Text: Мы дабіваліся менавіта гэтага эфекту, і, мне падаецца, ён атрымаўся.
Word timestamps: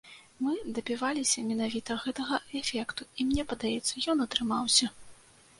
Мы 0.45 0.53
дабіваліся 0.77 1.43
менавіта 1.49 1.97
гэтага 2.05 2.35
эфекту, 2.63 3.01
і, 3.19 3.29
мне 3.29 3.47
падаецца, 3.53 3.95
ён 4.15 4.25
атрымаўся. 4.27 4.85